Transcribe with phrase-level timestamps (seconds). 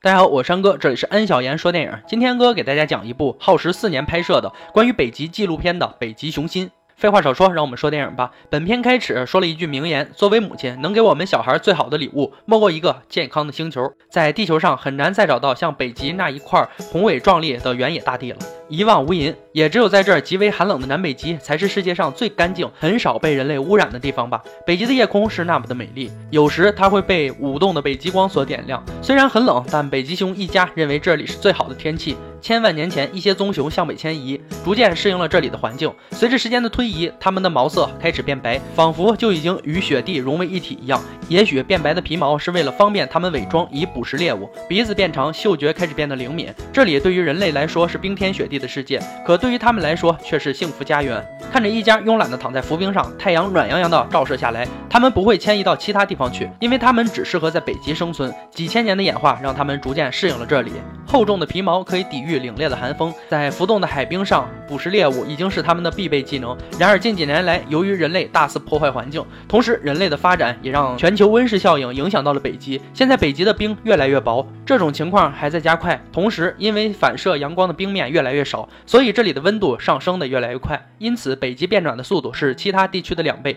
[0.00, 1.92] 大家好，我是安哥，这里是安小言说电影。
[2.08, 6.66] 今天哥给大家讲一部耗时四年拍摄的关于北极纪录片的《北极熊心》。
[6.96, 8.32] 废话少说，让我们说电影吧。
[8.50, 13.92] 本片开始说了一句名言：作为母亲，能给我们小孩最好的礼物，莫过一个健康的星球。
[14.10, 18.38] 在地球上很难再找到像北极那一块宏伟壮丽的原野大地了。
[18.68, 24.40] 一望无垠，也只有在这儿极为寒冷的南北极，才是世界上最干净、很少被人类污染的地方吧。
[24.64, 28.80] 北极的夜空是那么的美丽，有时它会被舞动的北极光所点亮。
[29.02, 32.16] 虽然很冷，但北极熊一家认为这里是最好的天气。
[32.40, 35.92] 千万年前，一些棕熊向北迁移，逐渐适应了这里的环境。
[36.12, 41.02] 随着时间的推移，它们的毛色开始变白，仿佛就已经与雪地融为一体一样。
[41.28, 44.48] 也许变白的皮毛是为了方便它们伪装以捕食猎物。
[44.68, 46.48] 鼻子变长，嗅觉开始变得灵敏。
[46.72, 51.26] 这里对于人类来说是冰天雪地的世界，可对对于他们来说却是幸福家园。
[51.50, 58.30] 看着一家慵懒地躺在浮冰上，太阳暖洋洋地照射下来，他们不会迁移到其他地方去，因为他们只适合在北极生存。
[58.50, 60.72] 几千年的演化让他们逐渐适应了这里。
[61.06, 66.54] 厚重的皮毛可以抵御凛冽的寒风，在浮动的海冰上捕食猎物已经是他们的必备技能。
[66.78, 72.78] 然而近几年来，由于人类大肆破坏环境，同时人类的发展也让全球温室效应影响到了北极。
[72.92, 75.98] 现在北极的冰越来越薄，这种情况还在加快。
[76.12, 80.80] 同时，因为反射阳光的冰面越来越少，所以这里的温度上升的越来越快。
[80.98, 83.56] 因此，北极变暖的速度是其他地区的两倍。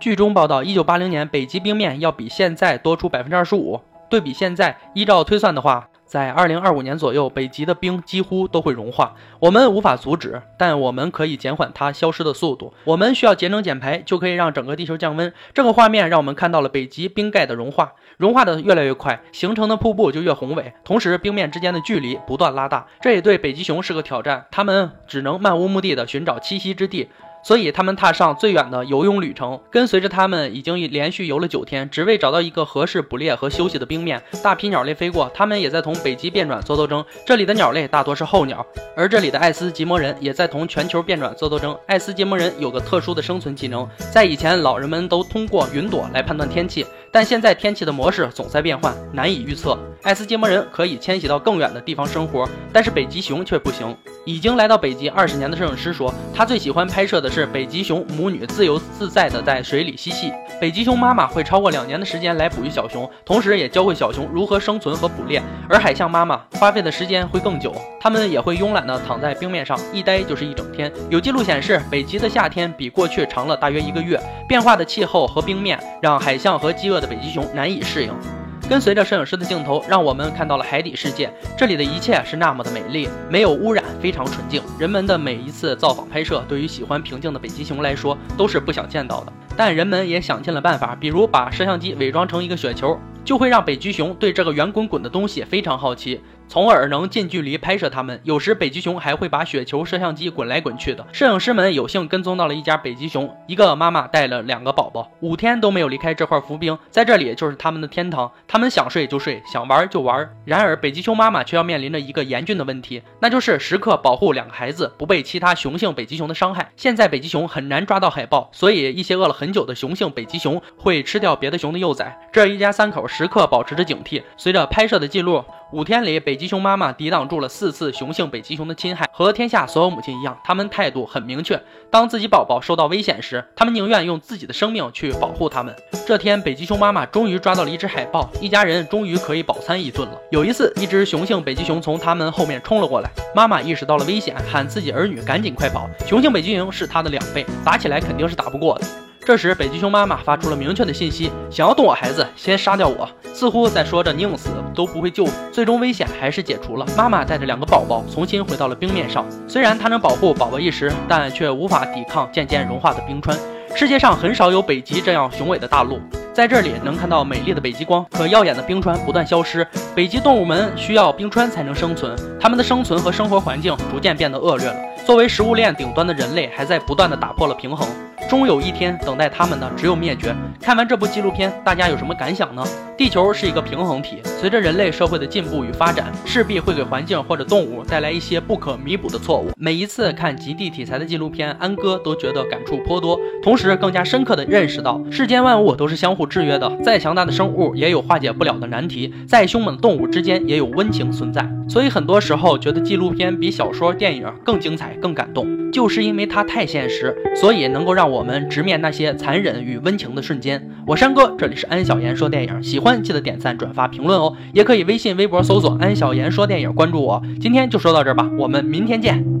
[0.00, 3.80] 剧中报道，一九八零年北极冰面要比现在多出百分之二十五。
[4.08, 5.88] 对比现在，依照推算的话。
[6.12, 9.14] 在二零二五年左右，北极的冰几乎都会融化。
[9.40, 12.74] 我们无法阻止，但我们可以减缓它消失的速度。
[12.84, 15.32] 我们需要节能减排，就可以让整个地球降温。
[15.54, 20.74] 这个画面让我们看到了北极冰盖的融化，融化的越来越快，形成的瀑布就越宏伟。
[20.84, 24.44] 同时，冰面之间的距离不断拉大，这也对北极熊是个挑战。
[24.50, 27.08] 它们只能漫无目的的寻找栖息之地。
[27.42, 34.22] 所以他们踏上最远的游泳旅程，跟随着他们已经连续游了九天，只为找到一个合适捕猎和休息的冰面。
[34.42, 37.04] 大批鸟类飞过，他们也在同北极变转做斗争。
[37.26, 38.64] 这里的鸟类大多是候鸟，
[38.96, 41.76] 而这里的爱斯基摩人也在同全球变暖做斗争。
[41.86, 49.78] 爱斯基摩人有个特殊的生存技能，在以前老人们都通过云朵来判断天气，但现在天气的模式总在变换，难以预测。
[50.02, 53.94] 爱斯基摩人可以迁徙到更远的地方生活，但是北极熊却不行。
[54.24, 60.32] 已经来到北极二十年的摄影师说，他最喜欢拍摄的是北极熊母女自由自在的在水里嬉戏。
[60.62, 65.42] 北极熊妈妈会超过两年的时间来哺育小熊，同时也教会小熊如何生存和捕猎。
[65.68, 70.88] 而海象妈妈花费的时间会更久，它们也会慵懒地躺在冰面上，一待就是一整天。
[71.10, 74.16] 有记录显示，北极的夏天比过去长了大约一个月。
[74.46, 78.41] 变化的气候和冰面让海象和饥饿的北极熊难以适应。
[78.72, 81.30] 跟随着摄影师的镜头，让我们看到了海底世界。
[81.58, 84.62] 这里的一切是那么的美丽，没有污染，非常纯净。
[84.78, 89.32] 人们的每一次造访拍摄，对于喜欢平静的北极熊来说，都是不想见到的。
[89.58, 96.22] 但人们也想尽了办法，比如把摄像机伪装成一个雪球，就会让北极熊对这个圆滚滚的东西非常好奇。
[96.52, 98.20] 从而能近距离拍摄它们。
[98.24, 101.06] 有时北极熊还会把雪球摄像机滚来滚去的。
[101.10, 108.30] 摄影师们有幸跟踪到了一家北极熊，一个妈妈带了两个宝宝，五天都没有离开这块浮冰，在这里就是他们的天堂。
[108.46, 110.28] 他们想睡就睡，想玩就玩。
[110.44, 116.70] 然而北极熊妈妈却要面临着一个严峻的问题，那就是时刻保护两个孩子不被其他雄性北极熊的伤害。
[116.76, 122.14] 现在北极熊很难抓到海豹，所以一些饿了很久的雄性北极熊会吃掉别的熊的幼崽。
[122.30, 124.22] 这一家三口时刻保持着警惕。
[124.36, 125.42] 随着拍摄的记录。
[125.72, 129.08] 五天里，北极极熊妈妈抵挡住了四次雄性北极熊的侵害。
[129.12, 135.72] 和天下所有母亲一样，他们态度很明确：当自己宝宝受到危险时，他们宁愿用自己的生命去保护他们。
[136.04, 140.18] 这天，北极熊妈妈终于抓到了一只海豹，一家人终于可以饱餐一顿了。
[140.32, 145.88] 有一次，一只雄性北极熊从他们后面冲了过来，妈妈意识到了危险，喊自己儿女赶紧快跑。
[146.04, 148.86] 雄性北极熊是它的两倍，打起来肯定是打不过的。
[149.24, 153.08] 这时，北极熊妈妈发出了明确的信息：想要动我孩子，先杀掉我。
[153.32, 155.24] 似乎在说着宁死都不会救。
[155.52, 159.24] 最终危险还是解除了，妈妈带着两个宝宝重新回到了冰面上。
[159.46, 163.38] 虽然它能保护宝宝一时，但却无法抵抗渐渐融化的冰川。
[163.76, 166.00] 世界上很少有北极这样雄伟的大陆，
[166.34, 169.64] 在这里能看到美丽的北极光，可耀眼的冰川不断消失。
[169.94, 174.74] 北极动物们需要冰川才能生存，它们的生存和生活环境逐渐变得恶劣了。
[175.06, 177.88] 作为食物链顶端的人类，还在不断的打破了平衡。
[178.32, 180.34] 终有一天，等待他们的只有灭绝。
[180.58, 182.64] 看完这部纪录片，大家有什么感想呢？
[182.96, 189.50] 地球是一个平衡体，随着人类社会的进步与发展，势必会给环境或者动物带来一些不可弥补的错误。
[189.58, 196.72] 每一次看极地题材的纪录片，安哥都觉得感触颇多，同时更加深刻地认识到，世间万物都是相互制约的。
[196.82, 201.46] 再强大的生物也有化解不了的难题，再凶猛的动物之间也有温情存在。
[201.68, 208.21] 所以很多时候觉得纪录片比小说、电影更精彩、更感动，就是因为它太现实，所以能够让我。
[208.22, 210.70] 我们直面那些残忍与温情的瞬间。
[210.86, 217.20] 我山哥，这里是安小言说电影，喜欢记得点赞、转发、评论哦，也可以微信、微博搜索“安小言说电影”，关注我。
[217.40, 219.32] 今天就说到这儿吧，我们明天见。